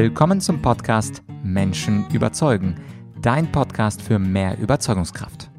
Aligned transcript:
Willkommen 0.00 0.40
zum 0.40 0.62
Podcast 0.62 1.24
Menschen 1.42 2.08
überzeugen, 2.12 2.80
dein 3.20 3.50
Podcast 3.50 4.00
für 4.00 4.20
mehr 4.20 4.56
Überzeugungskraft. 4.56 5.50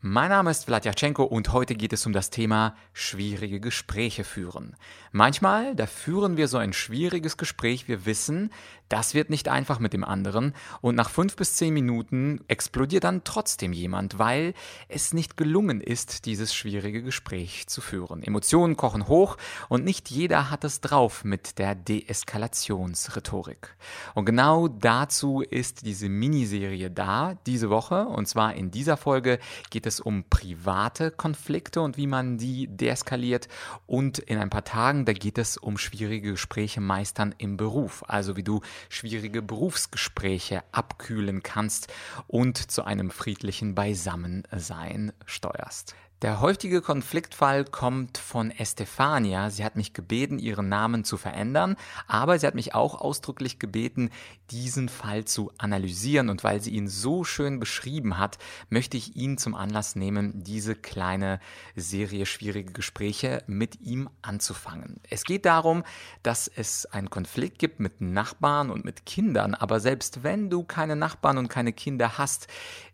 Mein 0.00 0.28
Name 0.30 0.52
ist 0.52 0.66
Vladyachenko 0.66 1.24
und 1.24 1.52
heute 1.52 1.74
geht 1.74 1.92
es 1.92 2.06
um 2.06 2.12
das 2.12 2.30
Thema 2.30 2.76
schwierige 2.92 3.58
Gespräche 3.58 4.22
führen. 4.22 4.76
Manchmal, 5.10 5.74
da 5.74 5.86
führen 5.86 6.36
wir 6.36 6.46
so 6.46 6.58
ein 6.58 6.72
schwieriges 6.72 7.36
Gespräch, 7.36 7.88
wir 7.88 8.06
wissen, 8.06 8.52
das 8.90 9.14
wird 9.14 9.30
nicht 9.30 9.48
einfach 9.48 9.78
mit 9.78 9.94
dem 9.94 10.04
anderen 10.04 10.52
und 10.82 10.96
nach 10.96 11.08
fünf 11.08 11.36
bis 11.36 11.54
zehn 11.54 11.72
Minuten 11.72 12.40
explodiert 12.48 13.04
dann 13.04 13.24
trotzdem 13.24 13.72
jemand, 13.72 14.18
weil 14.18 14.52
es 14.88 15.14
nicht 15.14 15.36
gelungen 15.36 15.80
ist, 15.80 16.26
dieses 16.26 16.54
schwierige 16.54 17.02
Gespräch 17.02 17.66
zu 17.68 17.80
führen. 17.80 18.22
Emotionen 18.22 18.76
kochen 18.76 19.08
hoch 19.08 19.36
und 19.68 19.84
nicht 19.84 20.10
jeder 20.10 20.50
hat 20.50 20.64
es 20.64 20.80
drauf 20.80 21.24
mit 21.24 21.58
der 21.58 21.74
Deeskalationsrhetorik. 21.74 23.76
Und 24.14 24.26
genau 24.26 24.68
dazu 24.68 25.40
ist 25.40 25.86
diese 25.86 26.08
Miniserie 26.08 26.90
da, 26.90 27.38
diese 27.46 27.70
Woche, 27.70 28.06
und 28.06 28.26
zwar 28.26 28.54
in 28.54 28.72
dieser 28.72 28.96
Folge 28.96 29.38
geht 29.70 29.86
es 29.86 30.00
um 30.00 30.24
private 30.28 31.12
Konflikte 31.12 31.80
und 31.80 31.96
wie 31.96 32.08
man 32.08 32.38
die 32.38 32.66
deeskaliert. 32.66 33.46
Und 33.86 34.18
in 34.18 34.38
ein 34.38 34.50
paar 34.50 34.64
Tagen, 34.64 35.04
da 35.04 35.12
geht 35.12 35.38
es 35.38 35.56
um 35.56 35.78
schwierige 35.78 36.32
Gespräche 36.32 36.80
meistern 36.80 37.34
im 37.38 37.56
Beruf. 37.56 38.02
Also 38.08 38.36
wie 38.36 38.42
du 38.42 38.60
schwierige 38.88 39.42
Berufsgespräche 39.42 40.62
abkühlen 40.72 41.42
kannst 41.42 41.92
und 42.26 42.70
zu 42.70 42.84
einem 42.84 43.10
friedlichen 43.10 43.74
Beisammensein 43.74 45.12
steuerst. 45.26 45.94
Der 46.22 46.42
heutige 46.42 46.82
Konfliktfall 46.82 47.64
kommt 47.64 48.18
von 48.18 48.50
Estefania. 48.50 49.48
Sie 49.48 49.64
hat 49.64 49.76
mich 49.76 49.94
gebeten, 49.94 50.38
ihren 50.38 50.68
Namen 50.68 51.02
zu 51.02 51.16
verändern, 51.16 51.76
aber 52.06 52.38
sie 52.38 52.46
hat 52.46 52.54
mich 52.54 52.74
auch 52.74 53.00
ausdrücklich 53.00 53.58
gebeten, 53.58 54.10
diesen 54.50 54.90
Fall 54.90 55.24
zu 55.24 55.50
analysieren. 55.56 56.28
Und 56.28 56.44
weil 56.44 56.60
sie 56.60 56.72
ihn 56.72 56.88
so 56.88 57.24
schön 57.24 57.58
beschrieben 57.58 58.18
hat, 58.18 58.36
möchte 58.68 58.98
ich 58.98 59.16
ihn 59.16 59.38
zum 59.38 59.54
Anlass 59.54 59.96
nehmen, 59.96 60.44
diese 60.44 60.74
kleine 60.74 61.40
Serie 61.74 62.26
schwierige 62.26 62.74
Gespräche 62.74 63.42
mit 63.46 63.80
ihm 63.80 64.10
anzufangen. 64.20 65.00
Es 65.08 65.24
geht 65.24 65.46
darum, 65.46 65.84
dass 66.22 66.48
es 66.48 66.84
einen 66.84 67.08
Konflikt 67.08 67.58
gibt 67.58 67.80
mit 67.80 68.02
Nachbarn 68.02 68.68
und 68.68 68.84
mit 68.84 69.06
Kindern, 69.06 69.54
aber 69.54 69.80
selbst 69.80 70.22
wenn 70.22 70.50
du 70.50 70.64
keine 70.64 70.96
Nachbarn 70.96 71.38
und 71.38 71.48
keine 71.48 71.72
Kinder 71.72 72.18
hast, 72.18 72.46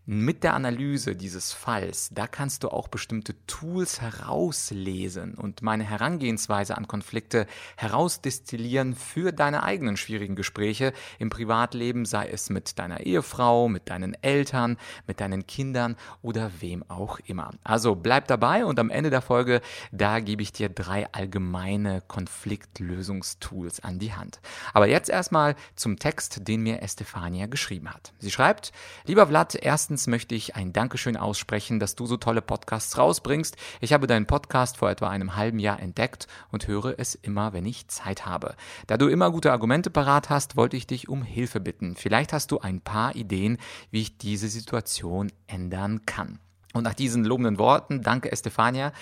mit 0.09 0.45
der 0.45 0.55
Analyse 0.55 1.17
dieses 1.17 1.53
Falls, 1.53 2.11
da 2.15 2.29
kannst 2.29 2.63
du 2.63 2.69
auch 2.69 2.87
bestimmte 2.87 3.35
Tools 3.49 4.01
herauslesen 4.01 5.35
und 5.35 5.63
meine 5.63 5.83
Herangehensweise 5.83 6.79
an 6.79 6.87
Konflikte 6.87 7.49
herausdestillieren 7.77 8.95
für 8.95 9.33
deine 9.33 9.65
eigenen 9.65 9.97
schwierigen 9.97 10.37
Gespräche 10.37 10.93
im 11.19 11.29
Privatleben, 11.29 12.05
sei 12.05 12.29
es 12.29 12.51
mit 12.51 12.79
deiner 12.79 13.01
Ehefrau, 13.01 13.69
mit 13.69 13.91
deinen 13.91 14.15
Eltern, 14.23 14.77
mit 15.09 15.21
deinen 15.21 15.49
Kindern 15.49 15.97
oder 16.23 16.53
wem 16.61 16.89
auch 16.89 17.19
immer. 17.27 17.51
Also 17.65 17.97
bleib 17.97 18.29
dabei 18.29 18.65
und 18.65 18.79
am 18.79 18.91
Ende 18.91 19.11
der 19.11 19.23
Folge, 19.23 19.61
da 19.91 20.21
gebe 20.21 20.41
ich 20.41 20.53
dir 20.53 20.69
drei 20.69 21.13
allgemeine 21.13 22.01
Konfliktlösungstools 22.07 23.81
an 23.81 23.99
die 23.99 24.15
Hand. 24.15 24.41
Aber 24.73 24.87
jetzt 24.87 25.11
erstmal 25.11 25.57
zum 25.75 25.99
Text, 25.99 26.47
den 26.47 26.63
mir 26.63 26.81
Estefania 26.83 27.47
geschrieben 27.47 27.93
hat. 27.93 28.13
Sie 28.21 28.31
schreibt, 28.31 28.71
lieber 29.05 29.27
Vlad, 29.27 29.57
erstens 29.57 29.96
Erstens 29.97 30.11
möchte 30.11 30.35
ich 30.35 30.57
ein 30.57 30.75
Dankeschön 30.75 31.17
aussprechen, 31.17 31.81
dass 31.81 31.95
du 31.95 32.05
so 32.05 32.19
tolle 32.19 32.43
Podcasts 32.43 32.99
rausbringst. 32.99 33.57
Ich 33.81 33.95
habe 33.95 34.07
deinen 34.07 34.27
Podcast 34.27 34.77
vor 34.77 34.91
etwa 34.91 35.09
einem 35.09 35.37
halben 35.37 35.59
Jahr 35.59 35.81
entdeckt 35.81 36.27
und 36.53 36.69
höre 36.69 36.99
es 36.99 37.15
immer, 37.15 37.55
wenn 37.55 37.65
ich 37.65 37.89
Zeit 37.89 38.27
habe. 38.27 38.57
Da 38.89 38.99
du 38.99 39.09
immer 39.09 39.31
gute 39.31 39.53
Argumente 39.53 39.89
parat 39.89 40.29
hast, 40.29 40.55
wollte 40.55 40.77
ich 40.77 40.87
dich 40.87 41.09
um 41.09 41.23
Hilfe 41.23 41.61
bitten. 41.61 41.97
Vielleicht 41.97 42.35
hast 42.35 42.51
du 42.51 42.59
ein 42.59 42.83
paar 42.83 43.17
Ideen, 43.17 43.57
wie 43.91 44.03
ich 44.03 44.19
diese 44.19 44.49
Situation 44.49 45.33
ändern 45.47 46.05
kann. 46.05 46.41
Und 46.77 46.85
nach 46.85 46.95
diesen 46.95 47.25
lobenden 47.25 47.59
Worten, 47.59 48.03
danke 48.03 48.31
Estefania, 48.31 48.93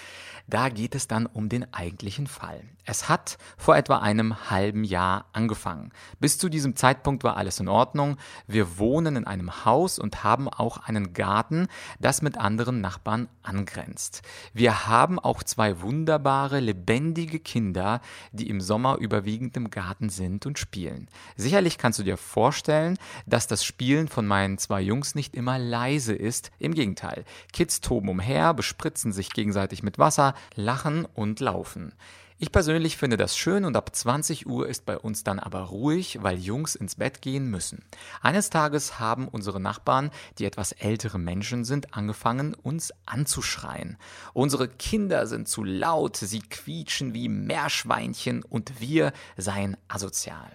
da 0.47 0.69
geht 0.69 0.95
es 0.95 1.09
dann 1.09 1.27
um 1.27 1.49
den 1.49 1.73
eigentlichen 1.73 2.27
Fall. 2.27 2.61
Es 2.85 3.09
hat 3.09 3.39
vor 3.57 3.77
etwa 3.77 3.99
einem 3.99 4.51
halben 4.51 4.85
Jahr 4.85 5.25
angefangen. 5.33 5.91
Bis 6.21 6.37
zu 6.37 6.51
diesem 6.51 6.77
Zeitpunkt 6.77 7.25
war 7.25 7.39
alles 7.39 7.61
in 7.61 7.69
Ordnung. 7.69 8.19
Wir 8.47 8.79
wohnen 8.79 9.17
in 9.17 9.27
einem 9.27 9.65
Haus 9.65 9.99
und 9.99 10.23
haben 10.23 10.51
auch 10.51 10.77
einen 10.77 11.15
Garten, 11.15 11.69
das 11.99 12.21
mit 12.21 12.37
anderen 12.37 12.83
Nachbarn 12.83 13.29
angrenzt. 13.43 14.21
Wir 14.53 14.87
haben 14.87 15.19
auch 15.19 15.43
zwei 15.43 15.81
wunderbare, 15.81 16.61
lebendige 16.61 17.39
Kinder, 17.41 18.03
die 18.33 18.51
im 18.51 18.61
Sommer 18.61 18.99
überwiegend 18.99 19.57
im 19.57 19.71
Garten 19.71 20.11
sind 20.11 20.45
und 20.45 20.59
spielen. 20.59 21.09
Sicherlich 21.37 21.79
kannst 21.79 21.99
du 21.99 22.03
dir 22.03 22.19
vorstellen, 22.19 22.99
dass 23.25 23.47
das 23.47 23.65
Spielen 23.65 24.09
von 24.09 24.27
meinen 24.27 24.59
zwei 24.59 24.83
Jungs 24.83 25.15
nicht 25.15 25.35
immer 25.35 25.59
leise 25.59 26.15
ist. 26.15 26.51
Im 26.59 26.75
Gegenteil. 26.75 27.25
Kids 27.65 27.81
toben 27.81 28.11
umher, 28.11 28.53
bespritzen 28.53 29.11
sich 29.11 29.31
gegenseitig 29.31 29.83
mit 29.83 29.99
Wasser, 29.99 30.35
lachen 30.55 31.07
und 31.07 31.41
laufen. 31.41 31.95
Ich 32.37 32.53
persönlich 32.53 32.99
finde 32.99 33.17
das 33.17 33.39
schön 33.39 33.65
und 33.65 33.75
ab 33.75 33.97
20 33.97 34.47
Uhr 34.47 34.69
ist 34.69 34.85
bei 34.85 34.99
uns 34.99 35.25
dann 35.25 35.39
aber 35.39 35.61
ruhig, 35.61 36.19
weil 36.21 36.37
Jungs 36.37 36.75
ins 36.75 36.97
Bett 36.97 37.23
gehen 37.23 37.51
müssen. 37.51 37.83
Eines 38.21 38.51
Tages 38.51 39.01
haben 39.01 39.29
unsere 39.29 39.61
Nachbarn, 39.61 40.11
die 40.39 40.45
etwas 40.45 40.73
ältere 40.73 41.19
Menschen 41.19 41.65
sind, 41.65 41.95
angefangen, 41.95 42.53
uns 42.53 42.93
anzuschreien. 43.07 43.97
Unsere 44.35 44.69
Kinder 44.69 45.27
sind 45.27 45.49
zu 45.49 45.65
laut, 45.65 46.19
sie 46.19 46.41
quietschen 46.41 47.15
wie 47.15 47.31
Meerschweinchen 47.31 48.43
und 48.43 48.79
wir 48.79 49.15
seien 49.39 49.79
asozial. 49.89 50.55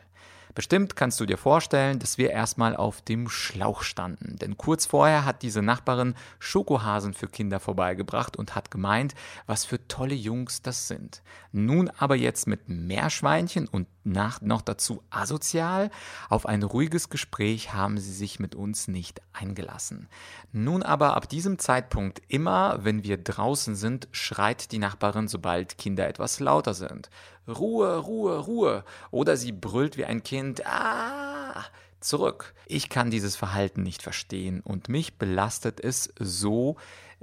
Bestimmt 0.60 0.98
kannst 0.98 1.22
du 1.22 1.26
dir 1.26 1.38
vorstellen, 1.38 2.00
dass 2.00 2.18
wir 2.18 2.32
erstmal 2.32 2.76
auf 2.76 3.02
dem 3.02 3.30
Schlauch 3.30 3.82
standen. 3.82 4.36
Denn 4.40 4.58
kurz 4.58 4.86
vorher 4.86 5.24
hat 5.24 5.42
diese 5.42 5.62
Nachbarin 5.62 6.16
Schokohasen 6.38 7.14
für 7.14 7.30
Kinder 7.30 7.62
vorbeigebracht 7.62 8.36
und 8.36 8.56
hat 8.56 8.70
gemeint, 8.70 9.16
was 9.46 9.64
für 9.64 9.88
tolle 9.88 10.16
Jungs 10.16 10.62
das 10.62 10.90
sind. 10.90 11.24
Nun 11.54 11.90
aber 11.98 12.18
jetzt 12.18 12.46
mit 12.46 12.68
Meerschweinchen 12.68 13.70
und 13.70 13.88
nach, 14.12 14.42
noch 14.42 14.62
dazu 14.62 15.04
asozial. 15.10 15.90
Auf 16.30 16.46
ein 16.46 16.64
ruhiges 16.64 17.10
Gespräch 17.10 17.74
haben 17.74 17.98
sie 17.98 18.14
sich 18.14 18.40
mit 18.40 18.56
uns 18.56 18.88
nicht 18.88 19.22
eingelassen. 19.34 20.08
Nun 20.52 20.84
aber 20.84 21.16
ab 21.16 21.30
diesem 21.30 21.60
Zeitpunkt 21.60 22.22
immer, 22.28 22.80
wenn 22.84 23.04
wir 23.04 23.18
draußen 23.18 23.76
sind, 23.76 24.08
schreit 24.12 24.72
die 24.72 24.80
Nachbarin, 24.80 25.28
sobald 25.28 25.78
Kinder 25.78 26.08
etwas 26.08 26.40
lauter 26.40 26.74
sind. 26.74 27.10
Ruhe, 27.48 27.98
Ruhe, 27.98 28.38
Ruhe. 28.40 28.84
Oder 29.12 29.38
sie 29.38 29.52
brüllt 29.52 29.98
wie 29.98 30.06
ein 30.06 30.24
Kind. 30.24 30.66
Ah! 30.66 31.66
Zurück. 32.00 32.54
Ich 32.66 32.88
kann 32.88 33.12
dieses 33.12 33.36
Verhalten 33.36 33.84
nicht 33.84 34.02
verstehen 34.02 34.62
und 34.62 34.88
mich 34.88 35.18
belastet 35.18 35.82
es 35.84 36.14
so, 36.18 36.78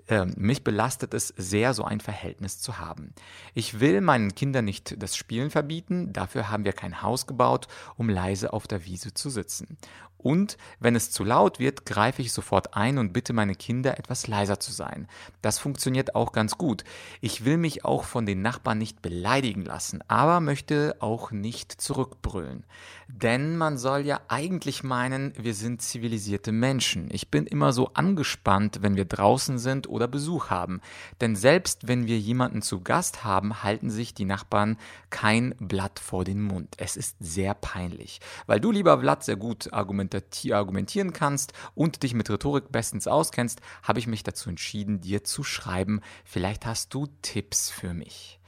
äh, 0.09 0.27
mich 0.37 0.63
belastet 0.65 1.15
es 1.15 1.29
sehr, 1.37 1.75
so 1.75 1.85
ein 1.85 2.01
Verhältnis 2.01 2.61
zu 2.61 2.79
haben. 2.79 3.13
Ich 3.55 3.81
will 3.81 4.01
meinen 4.01 4.35
Kindern 4.35 4.65
nicht 4.65 5.03
das 5.03 5.17
Spielen 5.17 5.51
verbieten, 5.51 6.13
dafür 6.13 6.51
haben 6.51 6.65
wir 6.65 6.73
kein 6.73 7.03
Haus 7.03 7.27
gebaut, 7.27 7.69
um 7.97 8.09
leise 8.09 8.53
auf 8.53 8.67
der 8.67 8.85
Wiese 8.85 9.15
zu 9.15 9.31
sitzen. 9.31 9.77
Und 10.27 10.59
wenn 10.81 10.97
es 10.97 11.13
zu 11.13 11.23
laut 11.23 11.61
wird, 11.61 11.87
greife 11.87 12.21
ich 12.21 12.33
sofort 12.33 12.75
ein 12.75 12.99
und 12.99 13.13
bitte 13.13 13.33
meine 13.33 13.55
Kinder 13.55 13.97
etwas 13.97 14.27
leiser 14.27 14.59
zu 14.59 14.73
sein. 14.73 15.07
Das 15.41 15.61
funktioniert 15.61 16.17
auch 16.17 16.33
ganz 16.33 16.59
gut. 16.59 16.83
Ich 17.21 17.45
will 17.45 17.59
mich 17.59 17.85
auch 17.85 18.03
von 18.03 18.27
den 18.27 18.43
Nachbarn 18.43 18.79
nicht 18.79 19.03
beleidigen 19.03 19.65
lassen, 19.65 20.01
aber 20.09 20.41
möchte 20.41 20.97
auch 20.99 21.31
nicht 21.31 21.81
zurückbrüllen. 21.81 22.65
Denn 23.07 23.57
man 23.57 23.79
soll 23.79 24.01
ja 24.01 24.19
eigentlich 24.27 24.83
meinen, 24.83 25.33
wir 25.37 25.55
sind 25.55 25.81
zivilisierte 25.81 26.51
Menschen. 26.51 27.07
Ich 27.13 27.31
bin 27.31 27.47
immer 27.47 27.73
so 27.73 27.91
angespannt, 27.95 28.79
wenn 28.83 28.97
wir 28.97 29.05
draußen 29.05 29.59
sind 29.61 29.89
oder 29.89 30.09
Besuch 30.09 30.51
haben. 30.51 30.81
Denn 31.21 31.37
selbst 31.37 31.87
wenn 31.87 32.09
wir 32.09 32.19
jemanden 32.19 32.63
zu 32.63 32.81
Gast 32.81 33.23
haben, 33.23 33.63
halten 33.63 33.91
sich 33.91 34.13
die 34.13 34.25
Nachbarn 34.25 34.77
kein 35.11 35.55
Blatt 35.61 36.01
vor 36.01 36.25
den 36.25 36.43
Mund. 36.43 36.75
Es 36.79 36.97
ist 36.97 37.15
sehr 37.21 37.55
peinlich. 37.55 38.19
Weil 38.49 38.59
du, 38.59 38.73
lieber 38.73 38.97
Blatt, 38.97 39.23
sehr 39.23 39.37
gut 39.37 39.73
argumentierst, 39.73 40.16
argumentieren 40.53 41.13
kannst 41.13 41.53
und 41.75 42.03
dich 42.03 42.15
mit 42.15 42.31
Rhetorik 42.31 42.71
bestens 42.71 43.07
auskennst, 43.07 43.61
habe 43.83 43.99
ich 43.99 44.07
mich 44.07 44.23
dazu 44.23 44.49
entschieden, 44.49 45.01
dir 45.01 45.25
zu 45.25 45.43
schreiben. 45.45 46.01
Vielleicht 46.25 46.67
hast 46.67 46.93
du 46.95 47.07
Tipps 47.23 47.71
für 47.71 47.95
mich. 47.95 48.41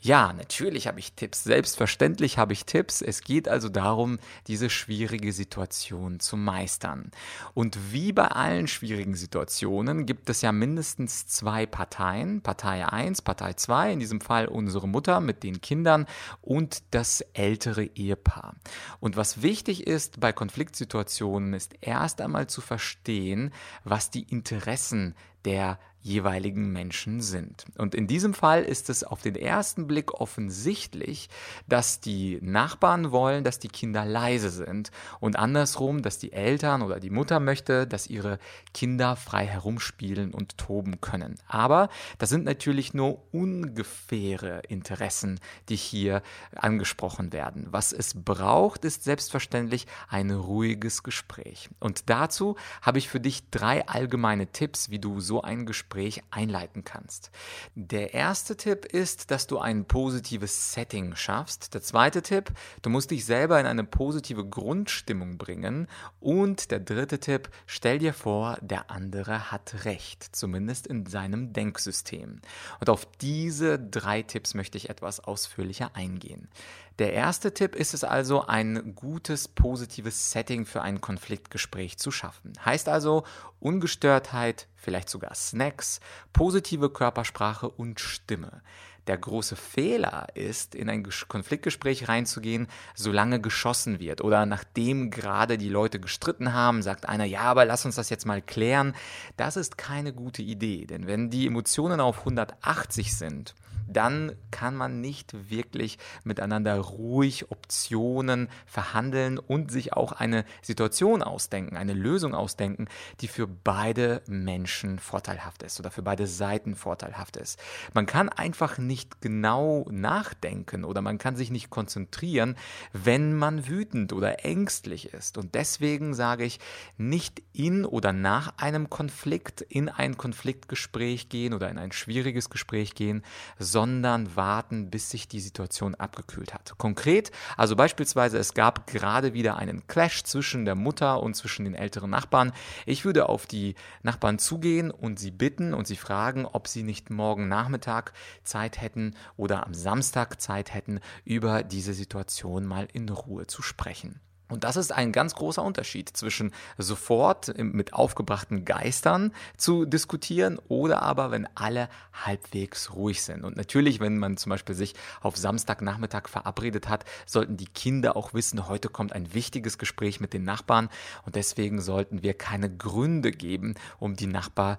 Ja, 0.00 0.32
natürlich 0.34 0.86
habe 0.86 1.00
ich 1.00 1.14
Tipps. 1.14 1.42
Selbstverständlich 1.44 2.38
habe 2.38 2.52
ich 2.52 2.66
Tipps. 2.66 3.00
Es 3.00 3.22
geht 3.22 3.48
also 3.48 3.68
darum, 3.68 4.18
diese 4.46 4.68
schwierige 4.68 5.32
Situation 5.32 6.20
zu 6.20 6.36
meistern. 6.36 7.10
Und 7.54 7.92
wie 7.92 8.12
bei 8.12 8.28
allen 8.28 8.68
schwierigen 8.68 9.14
Situationen 9.14 10.06
gibt 10.06 10.28
es 10.28 10.42
ja 10.42 10.52
mindestens 10.52 11.26
zwei 11.26 11.66
Parteien. 11.66 12.42
Partei 12.42 12.86
1, 12.86 13.22
Partei 13.22 13.54
2, 13.54 13.94
in 13.94 13.98
diesem 13.98 14.20
Fall 14.20 14.46
unsere 14.46 14.86
Mutter 14.86 15.20
mit 15.20 15.42
den 15.42 15.60
Kindern 15.60 16.06
und 16.42 16.82
das 16.90 17.22
ältere 17.32 17.84
Ehepaar. 17.84 18.54
Und 19.00 19.16
was 19.16 19.42
wichtig 19.42 19.86
ist 19.86 20.20
bei 20.20 20.32
Konfliktsituationen, 20.32 21.54
ist 21.54 21.74
erst 21.80 22.20
einmal 22.20 22.46
zu 22.48 22.60
verstehen, 22.60 23.52
was 23.82 24.10
die 24.10 24.22
Interessen 24.22 25.14
der 25.46 25.78
jeweiligen 26.06 26.70
Menschen 26.70 27.20
sind. 27.20 27.64
Und 27.78 27.92
in 27.92 28.06
diesem 28.06 28.32
Fall 28.32 28.62
ist 28.62 28.90
es 28.90 29.02
auf 29.02 29.22
den 29.22 29.34
ersten 29.34 29.88
Blick 29.88 30.14
offensichtlich, 30.14 31.28
dass 31.66 31.98
die 31.98 32.38
Nachbarn 32.42 33.10
wollen, 33.10 33.42
dass 33.42 33.58
die 33.58 33.66
Kinder 33.66 34.04
leise 34.04 34.50
sind 34.50 34.92
und 35.18 35.36
andersrum, 35.36 36.02
dass 36.02 36.18
die 36.18 36.32
Eltern 36.32 36.82
oder 36.82 37.00
die 37.00 37.10
Mutter 37.10 37.40
möchte, 37.40 37.88
dass 37.88 38.06
ihre 38.06 38.38
Kinder 38.72 39.16
frei 39.16 39.46
herumspielen 39.46 40.32
und 40.32 40.58
toben 40.58 41.00
können. 41.00 41.40
Aber 41.48 41.88
das 42.18 42.28
sind 42.30 42.44
natürlich 42.44 42.94
nur 42.94 43.20
ungefähre 43.32 44.60
Interessen, 44.68 45.40
die 45.68 45.76
hier 45.76 46.22
angesprochen 46.54 47.32
werden. 47.32 47.66
Was 47.70 47.92
es 47.92 48.14
braucht, 48.14 48.84
ist 48.84 49.02
selbstverständlich 49.02 49.88
ein 50.08 50.30
ruhiges 50.30 51.02
Gespräch. 51.02 51.68
Und 51.80 52.10
dazu 52.10 52.54
habe 52.80 52.98
ich 52.98 53.08
für 53.08 53.18
dich 53.18 53.50
drei 53.50 53.88
allgemeine 53.88 54.46
Tipps, 54.52 54.88
wie 54.90 55.00
du 55.00 55.20
so 55.20 55.35
ein 55.42 55.66
Gespräch 55.66 56.22
einleiten 56.30 56.84
kannst. 56.84 57.30
Der 57.74 58.14
erste 58.14 58.56
Tipp 58.56 58.84
ist, 58.84 59.30
dass 59.30 59.46
du 59.46 59.58
ein 59.58 59.86
positives 59.86 60.72
Setting 60.72 61.16
schaffst. 61.16 61.74
Der 61.74 61.82
zweite 61.82 62.22
Tipp, 62.22 62.52
du 62.82 62.90
musst 62.90 63.10
dich 63.10 63.24
selber 63.24 63.58
in 63.60 63.66
eine 63.66 63.84
positive 63.84 64.46
Grundstimmung 64.46 65.38
bringen. 65.38 65.88
Und 66.20 66.70
der 66.70 66.80
dritte 66.80 67.20
Tipp, 67.20 67.48
stell 67.66 67.98
dir 67.98 68.12
vor, 68.14 68.58
der 68.60 68.90
andere 68.90 69.50
hat 69.50 69.84
recht, 69.84 70.24
zumindest 70.34 70.86
in 70.86 71.06
seinem 71.06 71.52
Denksystem. 71.52 72.40
Und 72.80 72.90
auf 72.90 73.06
diese 73.20 73.78
drei 73.78 74.22
Tipps 74.22 74.54
möchte 74.54 74.78
ich 74.78 74.90
etwas 74.90 75.20
ausführlicher 75.20 75.94
eingehen. 75.94 76.48
Der 76.98 77.12
erste 77.12 77.52
Tipp 77.52 77.74
ist 77.74 77.92
es 77.92 78.04
also, 78.04 78.46
ein 78.46 78.94
gutes, 78.94 79.48
positives 79.48 80.30
Setting 80.30 80.64
für 80.64 80.80
ein 80.80 81.02
Konfliktgespräch 81.02 81.98
zu 81.98 82.10
schaffen. 82.10 82.54
Heißt 82.64 82.88
also 82.88 83.24
Ungestörtheit, 83.60 84.66
vielleicht 84.76 85.10
sogar 85.10 85.34
Snacks, 85.34 86.00
positive 86.32 86.88
Körpersprache 86.88 87.68
und 87.68 88.00
Stimme. 88.00 88.62
Der 89.06 89.18
große 89.18 89.56
Fehler 89.56 90.26
ist, 90.34 90.74
in 90.74 90.88
ein 90.88 91.06
Konfliktgespräch 91.28 92.08
reinzugehen, 92.08 92.66
solange 92.94 93.40
geschossen 93.40 94.00
wird 94.00 94.20
oder 94.20 94.46
nachdem 94.46 95.10
gerade 95.10 95.58
die 95.58 95.68
Leute 95.68 96.00
gestritten 96.00 96.54
haben, 96.54 96.82
sagt 96.82 97.08
einer, 97.08 97.24
ja, 97.24 97.42
aber 97.42 97.66
lass 97.66 97.84
uns 97.84 97.94
das 97.94 98.10
jetzt 98.10 98.26
mal 98.26 98.42
klären. 98.42 98.96
Das 99.36 99.56
ist 99.56 99.78
keine 99.78 100.12
gute 100.12 100.42
Idee, 100.42 100.86
denn 100.86 101.06
wenn 101.06 101.30
die 101.30 101.46
Emotionen 101.46 102.00
auf 102.00 102.20
180 102.20 103.16
sind, 103.16 103.54
dann 103.86 104.32
kann 104.50 104.74
man 104.74 105.00
nicht 105.00 105.50
wirklich 105.50 105.98
miteinander 106.24 106.76
ruhig 106.78 107.50
Optionen 107.50 108.48
verhandeln 108.66 109.38
und 109.38 109.70
sich 109.70 109.92
auch 109.92 110.12
eine 110.12 110.44
Situation 110.62 111.22
ausdenken, 111.22 111.76
eine 111.76 111.94
Lösung 111.94 112.34
ausdenken, 112.34 112.88
die 113.20 113.28
für 113.28 113.46
beide 113.46 114.22
Menschen 114.26 114.98
vorteilhaft 114.98 115.62
ist 115.62 115.78
oder 115.80 115.90
für 115.90 116.02
beide 116.02 116.26
Seiten 116.26 116.74
vorteilhaft 116.74 117.36
ist. 117.36 117.58
Man 117.94 118.06
kann 118.06 118.28
einfach 118.28 118.78
nicht 118.78 119.20
genau 119.20 119.86
nachdenken 119.90 120.84
oder 120.84 121.02
man 121.02 121.18
kann 121.18 121.36
sich 121.36 121.50
nicht 121.50 121.70
konzentrieren, 121.70 122.56
wenn 122.92 123.34
man 123.34 123.68
wütend 123.68 124.12
oder 124.12 124.44
ängstlich 124.44 125.12
ist. 125.12 125.38
Und 125.38 125.54
deswegen 125.54 126.14
sage 126.14 126.44
ich, 126.44 126.58
nicht 126.96 127.42
in 127.52 127.84
oder 127.84 128.12
nach 128.12 128.58
einem 128.58 128.90
Konflikt 128.90 129.60
in 129.60 129.88
ein 129.88 130.16
Konfliktgespräch 130.16 131.28
gehen 131.28 131.54
oder 131.54 131.70
in 131.70 131.78
ein 131.78 131.92
schwieriges 131.92 132.50
Gespräch 132.50 132.94
gehen, 132.94 133.22
sondern 133.58 133.75
warten, 133.76 134.90
bis 134.90 135.10
sich 135.10 135.28
die 135.28 135.40
Situation 135.40 135.94
abgekühlt 135.94 136.54
hat. 136.54 136.74
Konkret, 136.78 137.30
also 137.56 137.76
beispielsweise 137.76 138.38
es 138.38 138.54
gab 138.54 138.86
gerade 138.86 139.34
wieder 139.34 139.56
einen 139.56 139.86
Clash 139.86 140.24
zwischen 140.24 140.64
der 140.64 140.74
Mutter 140.74 141.22
und 141.22 141.34
zwischen 141.34 141.64
den 141.64 141.74
älteren 141.74 142.10
Nachbarn. 142.10 142.52
Ich 142.86 143.04
würde 143.04 143.28
auf 143.28 143.46
die 143.46 143.74
Nachbarn 144.02 144.38
zugehen 144.38 144.90
und 144.90 145.18
sie 145.18 145.30
bitten 145.30 145.74
und 145.74 145.86
sie 145.86 145.96
fragen, 145.96 146.46
ob 146.46 146.68
sie 146.68 146.82
nicht 146.82 147.10
morgen 147.10 147.48
Nachmittag 147.48 148.12
Zeit 148.44 148.80
hätten 148.80 149.14
oder 149.36 149.66
am 149.66 149.74
Samstag 149.74 150.40
Zeit 150.40 150.72
hätten, 150.72 151.00
über 151.24 151.62
diese 151.62 151.92
Situation 151.92 152.64
mal 152.64 152.88
in 152.92 153.08
Ruhe 153.08 153.46
zu 153.46 153.62
sprechen. 153.62 154.20
Und 154.48 154.62
das 154.62 154.76
ist 154.76 154.92
ein 154.92 155.10
ganz 155.10 155.34
großer 155.34 155.62
Unterschied 155.62 156.08
zwischen 156.16 156.52
sofort 156.78 157.52
mit 157.58 157.92
aufgebrachten 157.94 158.64
Geistern 158.64 159.32
zu 159.56 159.84
diskutieren 159.86 160.60
oder 160.68 161.02
aber 161.02 161.32
wenn 161.32 161.48
alle 161.56 161.88
halbwegs 162.12 162.94
ruhig 162.94 163.22
sind. 163.22 163.44
Und 163.44 163.56
natürlich, 163.56 163.98
wenn 163.98 164.18
man 164.18 164.36
zum 164.36 164.50
Beispiel 164.50 164.74
sich 164.74 164.94
auf 165.20 165.36
Samstagnachmittag 165.36 166.28
verabredet 166.28 166.88
hat, 166.88 167.04
sollten 167.26 167.56
die 167.56 167.66
Kinder 167.66 168.16
auch 168.16 168.34
wissen, 168.34 168.68
heute 168.68 168.88
kommt 168.88 169.12
ein 169.12 169.34
wichtiges 169.34 169.78
Gespräch 169.78 170.20
mit 170.20 170.32
den 170.32 170.44
Nachbarn 170.44 170.90
und 171.24 171.34
deswegen 171.34 171.80
sollten 171.80 172.22
wir 172.22 172.34
keine 172.34 172.74
Gründe 172.74 173.32
geben, 173.32 173.74
um 173.98 174.14
die 174.14 174.28
Nachbar, 174.28 174.78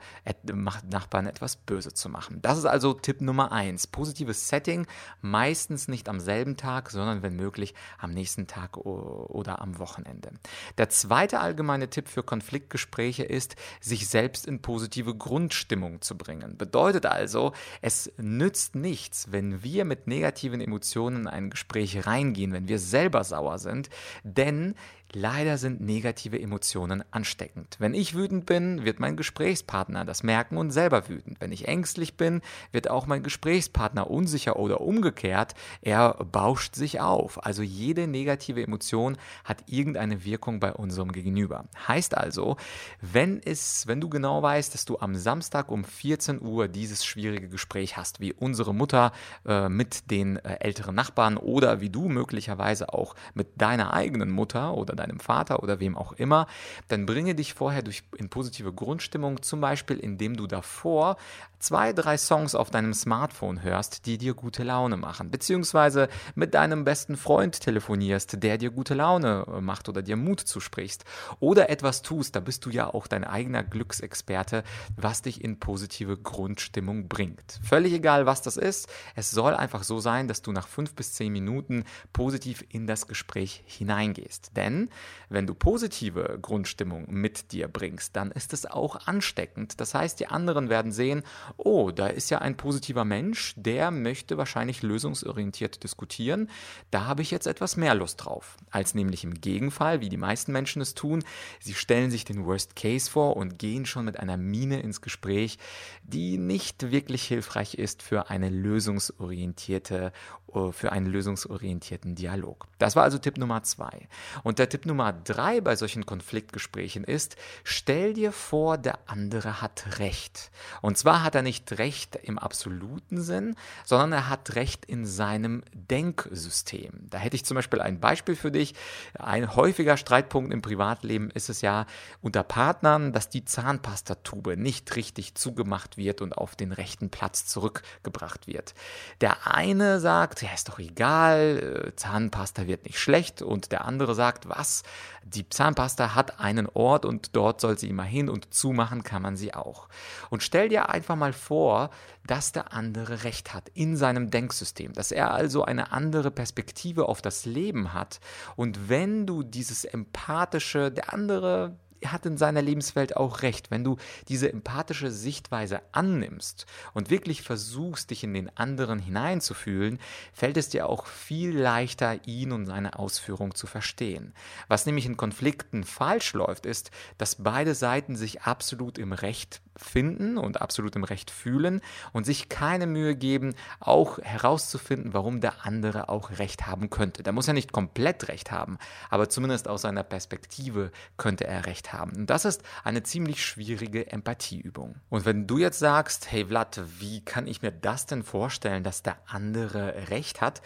Nachbarn 0.90 1.28
etwas 1.28 1.58
böse 1.58 1.94
zu 1.94 2.08
machen. 2.08 2.42
Das 2.42 2.58
ist 2.58 2.66
also 2.66 2.94
Tipp 2.94 3.20
Nummer 3.20 3.52
eins. 3.52 3.88
Positives 3.88 4.48
Setting, 4.48 4.88
meistens 5.22 5.88
nicht 5.90 6.08
am 6.08 6.22
selben 6.22 6.56
Tag, 6.56 6.90
sondern 6.90 7.22
wenn 7.22 7.36
möglich 7.36 7.74
am 7.98 8.12
nächsten 8.12 8.48
Tag 8.48 8.78
oder 8.78 9.57
am 9.60 9.80
Wochenende. 9.80 10.32
Der 10.78 10.90
zweite 10.90 11.40
allgemeine 11.40 11.90
Tipp 11.90 12.08
für 12.08 12.24
Konfliktgespräche 12.24 13.24
ist, 13.24 13.56
sich 13.80 14.08
selbst 14.08 14.46
in 14.46 14.62
positive 14.62 15.16
Grundstimmung 15.16 16.02
zu 16.02 16.18
bringen. 16.18 16.58
Bedeutet 16.58 17.06
also, 17.06 17.54
es 17.82 18.12
nützt 18.18 18.76
nichts, 18.76 19.32
wenn 19.32 19.64
wir 19.64 19.86
mit 19.86 20.08
negativen 20.08 20.62
Emotionen 20.62 21.22
in 21.22 21.28
ein 21.28 21.50
Gespräch 21.50 22.06
reingehen, 22.06 22.54
wenn 22.54 22.68
wir 22.68 22.80
selber 22.80 23.24
sauer 23.24 23.60
sind, 23.60 23.90
denn 24.24 24.76
Leider 25.14 25.58
sind 25.58 25.80
negative 25.80 26.40
Emotionen 26.40 27.02
ansteckend. 27.12 27.78
Wenn 27.80 27.94
ich 27.94 28.14
wütend 28.14 28.46
bin, 28.46 28.84
wird 28.84 29.00
mein 29.00 29.16
Gesprächspartner 29.16 30.04
das 30.04 30.22
merken 30.22 30.58
und 30.58 30.72
selber 30.72 31.08
wütend. 31.08 31.40
Wenn 31.40 31.54
ich 31.54 31.68
ängstlich 31.68 32.18
bin, 32.18 32.42
wird 32.74 32.90
auch 32.90 33.08
mein 33.08 33.24
Gesprächspartner 33.24 34.10
unsicher 34.10 34.58
oder 34.58 34.82
umgekehrt. 34.82 35.54
Er 35.82 36.14
bauscht 36.26 36.76
sich 36.76 37.00
auf. 37.00 37.46
Also 37.46 37.64
jede 37.64 38.06
negative 38.06 38.62
Emotion 38.62 39.18
hat 39.46 39.64
irgendeine 39.68 40.26
Wirkung 40.26 40.60
bei 40.60 40.74
unserem 40.74 41.14
Gegenüber. 41.14 41.66
Heißt 41.88 42.18
also, 42.18 42.58
wenn 43.00 43.42
es, 43.42 43.88
wenn 43.88 44.02
du 44.02 44.10
genau 44.10 44.42
weißt, 44.42 44.74
dass 44.74 44.84
du 44.84 45.00
am 45.00 45.16
Samstag 45.16 45.72
um 45.72 45.86
14 45.86 46.42
Uhr 46.42 46.68
dieses 46.68 47.06
schwierige 47.06 47.48
Gespräch 47.48 47.96
hast, 47.96 48.20
wie 48.20 48.34
unsere 48.34 48.74
Mutter 48.76 49.14
äh, 49.46 49.70
mit 49.70 50.12
den 50.12 50.36
äh, 50.36 50.58
älteren 50.60 50.96
Nachbarn 50.96 51.38
oder 51.38 51.80
wie 51.80 51.90
du 51.90 52.10
möglicherweise 52.10 52.94
auch 52.94 53.16
mit 53.34 53.62
deiner 53.62 53.94
eigenen 53.94 54.32
Mutter 54.32 54.76
oder 54.76 54.97
deinem 54.98 55.20
Vater 55.20 55.64
oder 55.64 55.80
wem 55.80 55.96
auch 55.96 56.14
immer, 56.14 56.48
dann 56.88 57.06
bringe 57.06 57.36
dich 57.36 57.54
vorher 57.54 57.82
durch, 57.82 58.04
in 58.18 58.30
positive 58.30 58.74
Grundstimmung, 58.74 59.42
zum 59.42 59.62
Beispiel 59.62 59.98
indem 59.98 60.36
du 60.36 60.48
davor 60.48 61.18
zwei, 61.60 61.94
drei 61.94 62.18
Songs 62.18 62.56
auf 62.56 62.70
deinem 62.70 62.94
Smartphone 62.94 63.64
hörst, 63.64 64.06
die 64.06 64.18
dir 64.18 64.34
gute 64.34 64.64
Laune 64.64 64.98
machen, 64.98 65.32
beziehungsweise 65.32 66.08
mit 66.36 66.54
deinem 66.54 66.84
besten 66.84 67.18
Freund 67.18 67.60
telefonierst, 67.60 68.44
der 68.44 68.58
dir 68.58 68.70
gute 68.70 68.94
Laune 68.94 69.46
äh, 69.48 69.62
macht 69.62 69.90
oder 69.90 70.02
dir 70.02 70.16
Mut 70.16 70.40
zusprichst 70.40 71.06
oder 71.40 71.70
etwas 71.70 72.02
tust, 72.02 72.36
da 72.36 72.40
bist 72.40 72.66
du 72.66 72.70
ja 72.70 72.94
auch 72.94 73.08
dein 73.08 73.24
eigener 73.24 73.64
Glücksexperte, 73.64 74.64
was 74.96 75.22
dich 75.22 75.44
in 75.44 75.60
positive 75.60 76.18
Grundstimmung 76.18 77.08
bringt. 77.08 77.60
Völlig 77.64 77.94
egal, 77.94 78.26
was 78.26 78.42
das 78.42 78.58
ist, 78.58 78.88
es 79.16 79.32
soll 79.32 79.54
einfach 79.54 79.84
so 79.84 80.00
sein, 80.00 80.28
dass 80.28 80.42
du 80.42 80.52
nach 80.52 80.68
fünf 80.68 80.94
bis 80.96 81.14
zehn 81.14 81.32
Minuten 81.32 81.84
positiv 82.14 82.64
in 82.70 82.88
das 82.88 83.08
Gespräch 83.08 83.64
hineingehst. 83.66 84.56
Denn 84.56 84.90
wenn 85.30 85.48
du 85.48 85.54
positive 85.54 86.40
Grundstimmung 86.42 87.06
mit 87.10 87.52
dir 87.52 87.68
bringst, 87.68 88.16
dann 88.16 88.32
ist 88.32 88.54
es 88.54 88.66
auch 88.66 89.08
ansteckend. 89.08 89.80
Das 89.80 89.94
heißt, 89.94 90.20
die 90.20 90.28
anderen 90.28 90.70
werden 90.70 90.92
sehen, 90.92 91.24
oh, 91.56 91.92
da 91.92 92.08
ist 92.08 92.30
ja 92.30 92.40
ein 92.40 92.58
positiver 92.58 93.06
Mensch, 93.06 93.54
der 93.56 93.92
möchte 93.92 94.38
wahrscheinlich 94.38 94.84
lösungsorientiert 94.84 95.84
diskutieren. 95.84 96.50
Da 96.92 97.06
habe 97.06 97.22
ich 97.22 97.32
jetzt 97.32 97.48
etwas 97.48 97.78
mehr 97.78 97.96
Lust 97.96 98.26
drauf. 98.26 98.58
Als 98.72 98.94
nämlich 98.94 99.24
im 99.24 99.36
Gegenfall, 99.40 100.02
wie 100.02 100.10
die 100.10 100.18
meisten 100.18 100.52
Menschen 100.52 100.82
es 100.82 100.94
tun, 100.94 101.24
sie 101.60 101.74
stellen 101.74 102.12
sich 102.12 102.26
den 102.26 102.46
Worst 102.46 102.76
Case 102.76 103.10
vor 103.10 103.38
und 103.38 103.60
gehen 103.60 103.86
schon 103.86 104.06
mit 104.06 104.20
einer 104.20 104.38
Mine 104.38 104.82
ins 104.82 105.02
Gespräch, 105.02 105.58
die 106.04 106.38
nicht 106.38 106.92
wirklich 106.92 107.24
hilfreich 107.24 107.76
ist 107.76 108.02
für 108.02 108.30
eine 108.30 108.50
lösungsorientierte 108.50 110.12
äh, 110.54 110.72
für 110.72 110.92
einen 110.92 111.08
lösungsorientierten 111.08 112.16
Dialog. 112.16 112.68
Das 112.78 112.96
war 112.96 113.04
also 113.04 113.18
Tipp 113.18 113.38
Nummer 113.38 113.64
zwei. 113.64 114.08
Und 114.44 114.60
der 114.60 114.70
Tipp 114.70 114.86
Nummer 114.86 115.14
drei 115.14 115.62
bei 115.62 115.76
solchen 115.76 116.06
Konfliktgesprächen 116.06 117.04
ist, 117.04 117.36
stell 117.64 118.14
dir 118.14 118.32
vor, 118.32 118.78
der 118.78 119.00
andere 119.08 119.62
hat 119.62 120.00
recht. 120.00 120.52
Und 120.82 120.98
zwar 120.98 121.24
hat 121.24 121.36
er 121.38 121.42
nicht 121.42 121.80
recht 121.80 122.18
im 122.24 122.38
absoluten 122.38 123.22
Sinn, 123.22 123.56
sondern 123.86 124.12
er 124.12 124.30
hat 124.30 124.56
recht 124.56 124.86
in 124.86 125.06
seinem 125.06 125.64
Denksystem. 125.74 127.08
Da 127.10 127.18
hätte 127.18 127.36
ich 127.36 127.46
zum 127.46 127.56
Beispiel 127.56 127.82
ein 127.82 128.00
Beispiel 128.00 128.36
für 128.36 128.52
dich. 128.52 128.74
Ein 129.18 129.56
häufiger 129.56 129.96
Streitpunkt 129.96 130.52
im 130.52 130.62
Privatleben 130.62 131.30
ist 131.32 131.50
es 131.50 131.62
ja 131.62 131.86
unter 132.22 132.44
Partnern, 132.44 133.14
dass 133.14 133.30
die 133.30 133.46
Zahnpastatube 133.46 134.58
nicht 134.58 134.96
richtig 134.96 135.36
zugemacht 135.36 135.98
wird 135.98 136.22
und 136.22 136.38
auf 136.38 136.56
den 136.56 136.74
rechten 136.74 137.10
Platz 137.10 137.46
zurückgebracht 137.46 138.48
wird. 138.48 138.74
Der 139.22 139.48
eine 139.48 140.00
sagt, 140.00 140.42
ja, 140.42 140.50
ist 140.54 140.68
doch 140.68 140.80
egal, 140.80 141.88
äh, 141.88 141.96
Zahnpasta 141.96 142.68
wird 142.68 142.86
nicht 142.86 143.00
schlecht 143.00 143.42
und 143.42 143.72
der 143.72 143.86
andere 143.86 144.16
sagt, 144.16 144.50
was? 144.50 144.84
Die 145.24 145.48
Zahnpasta 145.50 146.16
hat 146.16 146.40
einen 146.40 146.68
Ort 146.68 147.06
und 147.06 147.36
dort 147.36 147.62
soll 147.62 147.78
sie 147.78 147.90
immer 147.90 148.04
hin 148.04 148.30
und 148.30 148.54
zumachen 148.54 149.04
kann 149.04 149.22
man 149.22 149.38
sie 149.38 149.54
auch. 149.54 149.90
Und 150.30 150.42
stell 150.42 150.70
dir 150.70 150.90
einfach 150.90 151.16
mal 151.16 151.27
vor, 151.34 151.90
dass 152.26 152.52
der 152.52 152.74
andere 152.74 153.24
recht 153.24 153.54
hat 153.54 153.70
in 153.74 153.96
seinem 153.98 154.30
Denksystem, 154.30 154.94
dass 154.94 155.12
er 155.12 155.34
also 155.34 155.64
eine 155.64 155.92
andere 155.92 156.32
Perspektive 156.32 157.08
auf 157.08 157.22
das 157.22 157.46
Leben 157.46 157.94
hat. 157.94 158.20
Und 158.56 158.90
wenn 158.90 159.26
du 159.26 159.44
dieses 159.44 159.86
empathische, 159.86 160.92
der 160.92 161.14
andere 161.14 161.78
hat 162.06 162.26
in 162.26 162.38
seiner 162.38 162.62
Lebenswelt 162.62 163.16
auch 163.18 163.42
recht. 163.42 163.72
Wenn 163.72 163.84
du 163.84 163.98
diese 164.28 164.52
empathische 164.52 165.12
Sichtweise 165.12 165.82
annimmst 165.92 166.66
und 166.94 167.10
wirklich 167.10 167.42
versuchst, 167.42 168.12
dich 168.12 168.24
in 168.24 168.34
den 168.34 168.56
anderen 168.56 169.00
hineinzufühlen, 169.00 170.00
fällt 170.34 170.58
es 170.58 170.70
dir 170.70 170.88
auch 170.88 171.06
viel 171.08 171.58
leichter, 171.58 172.20
ihn 172.28 172.52
und 172.52 172.66
seine 172.66 173.00
Ausführung 173.00 173.56
zu 173.56 173.68
verstehen. 173.68 174.34
Was 174.68 174.86
nämlich 174.86 175.06
in 175.06 175.18
Konflikten 175.18 175.84
falsch 175.84 176.34
läuft, 176.34 176.66
ist, 176.66 176.92
dass 177.18 177.44
beide 177.44 177.76
Seiten 177.76 178.16
sich 178.16 178.44
absolut 178.44 178.98
im 178.98 179.14
Recht 179.14 179.62
finden 179.78 180.38
und 180.38 180.62
absolut 180.62 180.96
im 180.96 181.04
Recht 181.04 181.32
fühlen 181.32 181.82
und 182.14 182.26
sich 182.26 182.50
keine 182.50 182.88
Mühe 182.88 183.16
geben, 183.16 183.56
auch 183.80 184.20
herauszufinden, 184.20 185.14
warum 185.14 185.42
der 185.42 185.66
andere 185.66 186.10
auch 186.10 186.32
Recht 186.40 186.68
haben 186.68 186.90
könnte. 186.90 187.24
Der 187.24 187.34
muss 187.34 187.48
ja 187.48 187.54
nicht 187.54 187.72
komplett 187.72 188.28
Recht 188.28 188.52
haben, 188.52 188.78
aber 189.10 189.30
zumindest 189.30 189.68
aus 189.68 189.84
seiner 189.84 190.04
Perspektive 190.04 190.92
könnte 191.18 191.48
er 191.48 191.66
Recht 191.66 191.94
haben. 191.94 192.16
Und 192.16 192.30
das 192.30 192.46
ist 192.46 192.64
eine 192.84 193.04
ziemlich 193.04 193.46
schwierige 193.46 194.12
Empathieübung. 194.12 194.96
Und 195.10 195.26
wenn 195.26 195.48
du 195.48 195.58
jetzt 195.58 195.80
sagst, 195.80 196.32
hey 196.32 196.46
Vlad, 196.46 196.82
wie 197.00 197.22
kann 197.24 197.48
ich 197.48 197.62
mir 197.62 197.72
das 197.72 198.06
denn 198.06 198.24
vorstellen, 198.24 198.84
dass 198.84 199.04
der 199.04 199.18
andere 199.28 200.10
Recht 200.10 200.42
hat? 200.42 200.62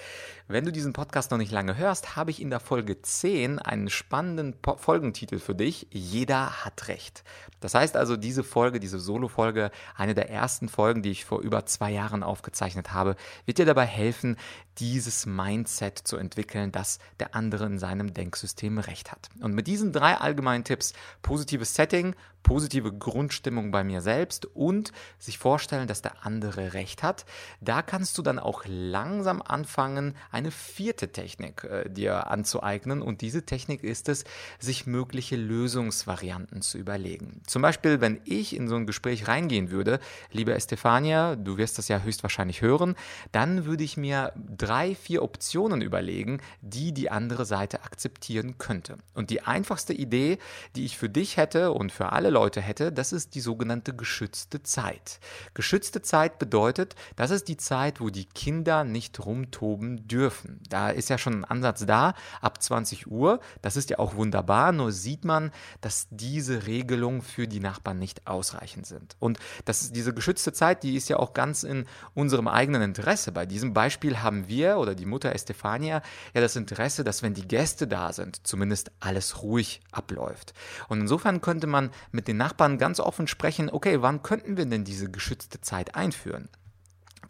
Wenn 0.48 0.66
du 0.66 0.72
diesen 0.72 0.94
Podcast 0.94 1.32
noch 1.32 1.38
nicht 1.38 1.52
lange 1.52 1.78
hörst, 1.78 2.16
habe 2.16 2.32
ich 2.32 2.42
in 2.42 2.50
der 2.50 2.60
Folge 2.60 3.02
10 3.02 3.60
einen 3.60 3.90
spannenden 3.90 4.56
Folgentitel 4.78 5.40
für 5.40 5.56
dich. 5.56 5.88
Jeder 5.92 6.66
hat 6.66 6.88
Recht. 6.88 7.24
Das 7.62 7.74
heißt 7.74 7.96
also, 7.96 8.18
diese 8.18 8.44
Folge, 8.44 8.80
diese 8.80 9.00
Solo-Folge, 9.02 9.72
eine 9.96 10.14
der 10.14 10.30
ersten 10.30 10.70
Folgen, 10.70 11.02
die 11.02 11.12
ich 11.12 11.26
vor 11.26 11.42
über 11.42 11.66
zwei 11.66 11.92
Jahren 11.92 12.24
aufgezeichnet 12.24 12.94
habe, 12.94 13.16
wird 13.46 13.58
dir 13.58 13.66
dabei 13.66 13.86
helfen, 13.86 14.38
dieses 14.78 15.26
Mindset 15.26 15.98
zu 15.98 16.18
entwickeln, 16.18 16.72
dass 16.72 17.00
der 17.20 17.36
andere 17.36 17.66
in 17.66 17.78
seinem 17.78 18.14
Denksystem 18.14 18.78
recht 18.78 19.12
hat. 19.12 19.30
Und 19.42 19.54
mit 19.54 19.68
diesen 19.68 19.92
drei 19.92 20.16
allgemeinen 20.16 20.64
Tipps, 20.64 20.94
positives 21.22 21.76
Setting, 21.76 22.16
positive 22.44 22.92
Grundstimmung 22.92 23.72
bei 23.72 23.84
mir 23.84 24.02
selbst 24.02 24.46
und 24.56 24.92
sich 25.20 25.38
vorstellen, 25.38 25.88
dass 25.88 26.02
der 26.02 26.26
andere 26.26 26.74
recht 26.74 27.04
hat, 27.04 27.26
da 27.60 27.82
kannst 27.82 28.18
du 28.18 28.22
dann 28.22 28.40
auch 28.40 28.64
langsam 28.66 29.42
anfangen, 29.42 30.16
eine 30.32 30.52
vierte 30.52 31.12
Technik 31.12 31.64
äh, 31.64 31.90
dir 31.90 32.32
anzueignen. 32.32 33.02
Und 33.02 33.22
diese 33.22 33.46
Technik 33.46 33.84
ist 33.84 34.10
es, 34.10 34.24
sich 34.60 34.88
mögliche 34.88 35.36
Lösungsvarianten 35.36 36.62
zu 36.62 36.78
überlegen. 36.78 37.42
Zum 37.46 37.62
Beispiel, 37.62 38.02
wenn 38.02 38.20
ich 38.26 38.56
in 38.56 38.68
so 38.68 38.76
ein 38.76 38.86
Gespräch 38.92 39.30
reingehen 39.30 39.72
würde, 39.72 40.00
liebe 40.34 40.54
Estefania, 40.54 41.38
du 41.38 41.58
wirst 41.58 41.78
das 41.78 41.88
ja 41.88 42.02
höchstwahrscheinlich 42.02 42.62
hören, 42.62 42.96
dann 43.32 43.64
würde 43.64 43.86
ich 43.86 43.96
mir 43.96 44.34
drei, 44.36 44.96
vier 44.96 45.24
Optionen 45.24 45.82
überlegen, 45.82 46.42
die 46.62 46.92
die 46.92 47.10
andere 47.10 47.46
Seite 47.46 47.84
akzeptieren 47.84 48.58
könnte. 48.58 48.98
Und 49.14 49.30
die 49.30 49.44
einfachste 49.44 49.94
Idee, 49.94 50.40
die 50.76 50.84
ich 50.84 50.98
für 50.98 51.08
dich 51.08 51.38
hätte 51.38 51.72
und 51.72 51.94
für 51.94 52.12
alle 52.12 52.30
Leute 52.30 52.60
hätte, 52.60 52.92
das 52.92 53.14
ist 53.14 53.34
die 53.34 53.40
sogenannte 53.40 53.96
geschützte 53.96 54.62
Zeit. 54.62 55.22
Geschützte 55.54 56.02
Zeit 56.02 56.38
bedeutet, 56.38 56.96
das 57.16 57.32
ist 57.32 57.48
die 57.48 57.58
Zeit, 57.58 58.02
wo 58.02 58.10
die 58.10 58.26
Kinder 58.26 58.84
nicht 58.84 59.26
rumtoben 59.26 60.06
dürfen. 60.06 60.60
Da 60.70 60.90
ist 60.90 61.10
ja 61.10 61.18
schon 61.18 61.36
ein 61.36 61.46
Ansatz 61.46 61.86
da, 61.86 62.14
ab 62.42 62.62
20 62.62 63.08
Uhr. 63.08 63.40
Das 63.62 63.78
ist 63.78 63.90
ja 63.90 64.00
auch 64.00 64.16
wunderbar, 64.16 64.74
nur 64.74 64.92
sieht 64.92 65.24
man, 65.24 65.52
dass 65.80 66.08
diese 66.10 66.68
Regelungen 66.68 67.22
für 67.22 67.48
die 67.48 67.62
Nachbarn 67.62 68.00
nicht 68.00 68.28
ausreichend 68.28 68.81
sind. 68.84 69.16
Und 69.20 69.40
das 69.66 69.92
diese 69.92 70.14
geschützte 70.14 70.54
Zeit, 70.54 70.84
die 70.84 70.96
ist 70.96 71.10
ja 71.10 71.18
auch 71.18 71.34
ganz 71.34 71.64
in 71.64 71.86
unserem 72.14 72.48
eigenen 72.48 72.82
Interesse. 72.82 73.32
Bei 73.32 73.46
diesem 73.46 73.74
Beispiel 73.74 74.20
haben 74.20 74.48
wir 74.48 74.78
oder 74.78 74.96
die 74.96 75.06
Mutter 75.06 75.34
Estefania 75.34 76.02
ja 76.34 76.42
das 76.42 76.56
Interesse, 76.56 77.04
dass 77.04 77.24
wenn 77.24 77.34
die 77.34 77.48
Gäste 77.48 77.88
da 77.88 78.14
sind, 78.14 78.46
zumindest 78.46 78.92
alles 79.00 79.42
ruhig 79.42 79.82
abläuft. 79.92 80.54
Und 80.88 81.02
insofern 81.02 81.42
könnte 81.42 81.68
man 81.68 81.92
mit 82.12 82.28
den 82.28 82.38
Nachbarn 82.38 82.78
ganz 82.78 83.00
offen 83.00 83.28
sprechen, 83.28 83.70
okay, 83.70 84.02
wann 84.02 84.24
könnten 84.24 84.58
wir 84.58 84.66
denn 84.66 84.84
diese 84.84 85.10
geschützte 85.10 85.62
Zeit 85.62 85.96
einführen? 85.96 86.50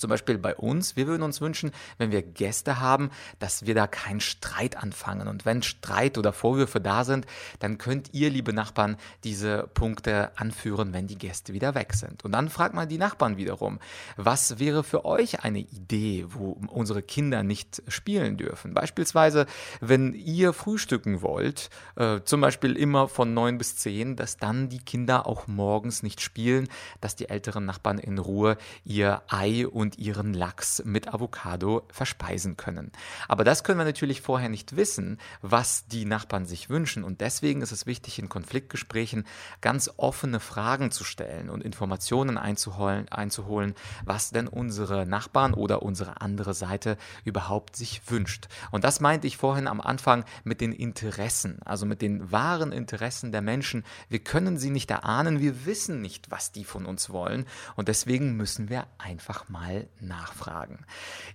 Zum 0.02 0.10
Beispiel 0.10 0.40
bei 0.40 0.56
uns, 0.56 0.96
wir 0.96 1.06
würden 1.06 1.22
uns 1.22 1.42
wünschen, 1.42 1.72
wenn 2.00 2.12
wir 2.12 2.24
Gäste 2.24 2.80
haben, 2.80 3.12
dass 3.38 3.68
wir 3.68 3.76
da 3.76 3.86
keinen 3.86 4.20
Streit 4.20 4.76
anfangen. 4.76 5.28
Und 5.28 5.46
wenn 5.46 5.62
Streit 5.62 6.18
oder 6.18 6.34
Vorwürfe 6.34 6.82
da 6.82 7.04
sind, 7.04 7.28
dann 7.60 7.78
könnt 7.78 8.10
ihr, 8.14 8.32
liebe 8.32 8.52
Nachbarn, 8.52 8.98
diese 9.24 9.70
Punkte 9.76 10.32
anführen, 10.38 10.92
wenn 10.92 11.06
die 11.06 11.20
Gäste 11.20 11.54
wieder 11.54 11.76
weg 11.76 11.94
sind. 11.94 12.26
Und 12.26 12.32
dann 12.32 12.50
fragt 12.50 12.74
man 12.74 12.90
die 12.90 12.98
Nachbarn 12.98 13.38
wiederum, 13.38 13.80
was 14.18 14.58
wäre 14.58 14.84
für 14.84 15.06
euch 15.06 15.44
eine 15.44 15.60
Idee, 15.60 16.26
wo 16.30 16.58
unsere 16.68 17.04
Kinder 17.04 17.44
nicht 17.44 17.84
spielen 17.88 18.38
dürfen? 18.38 18.74
Beispielsweise, 18.74 19.46
wenn 19.82 20.16
ihr 20.16 20.54
frühstücken 20.54 21.22
wollt, 21.22 21.70
äh, 21.96 22.22
zum 22.26 22.42
Beispiel 22.42 22.76
immer 22.76 23.08
von 23.08 23.36
neun 23.36 23.60
bis 23.60 23.76
zehn, 23.76 24.16
dass 24.16 24.38
dann 24.38 24.68
die 24.70 24.80
Kinder 24.80 25.28
auch 25.28 25.46
morgens 25.46 26.02
nicht 26.02 26.22
spielen, 26.22 26.70
dass 27.02 27.16
die 27.16 27.30
älteren 27.30 27.66
Nachbarn 27.66 28.00
in 28.00 28.18
Ruhe 28.18 28.58
ihr 28.84 29.22
Ei 29.28 29.68
und 29.68 29.91
und 29.92 30.00
ihren 30.00 30.34
Lachs 30.34 30.82
mit 30.86 31.14
Avocado 31.14 31.82
verspeisen 31.92 32.56
können. 32.56 32.92
Aber 33.28 33.44
das 33.44 33.64
können 33.64 33.80
wir 33.80 33.86
natürlich 33.86 34.22
vorher 34.22 34.48
nicht 34.48 34.78
wissen, 34.78 35.18
was 35.42 35.86
die 35.88 36.06
Nachbarn 36.06 36.46
sich 36.46 36.70
wünschen. 36.70 37.04
Und 37.04 37.20
deswegen 37.20 37.62
ist 37.62 37.74
es 37.74 37.86
wichtig, 37.86 38.18
in 38.20 38.30
Konfliktgesprächen 38.30 39.26
ganz 39.60 39.92
offene 39.98 40.40
Fragen 40.40 40.92
zu 40.92 41.04
stellen 41.04 41.50
und 41.50 41.62
Informationen 41.62 42.38
einzuholen, 42.38 43.10
einzuholen 43.10 43.76
was 44.06 44.32
denn 44.32 44.48
unsere 44.48 45.06
Nachbarn 45.06 45.54
oder 45.54 45.82
unsere 45.82 46.22
andere 46.22 46.54
Seite 46.54 46.98
überhaupt 47.26 47.76
sich 47.76 48.10
wünscht. 48.10 48.48
Und 48.72 48.86
das 48.86 49.02
meinte 49.02 49.28
ich 49.28 49.36
vorhin 49.36 49.68
am 49.68 49.82
Anfang 49.82 50.24
mit 50.46 50.62
den 50.62 50.72
Interessen, 50.72 51.60
also 51.66 51.86
mit 51.86 52.02
den 52.02 52.32
wahren 52.32 52.72
Interessen 52.72 53.34
der 53.34 53.42
Menschen. 53.42 53.84
Wir 54.08 54.20
können 54.20 54.58
sie 54.58 54.70
nicht 54.70 54.90
erahnen, 54.90 55.42
wir 55.42 55.66
wissen 55.66 56.02
nicht, 56.02 56.32
was 56.32 56.54
die 56.54 56.64
von 56.64 56.86
uns 56.86 57.10
wollen. 57.10 57.46
Und 57.76 57.90
deswegen 57.90 58.38
müssen 58.38 58.70
wir 58.70 58.88
einfach 58.98 59.50
mal 59.50 59.81
nachfragen. 60.00 60.86